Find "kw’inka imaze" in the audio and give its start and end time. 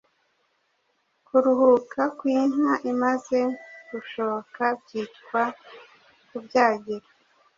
2.17-3.39